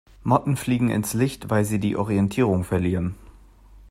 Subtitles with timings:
[0.23, 3.13] Motten fliegen ins Licht, weil sie die Orientierung verlieren.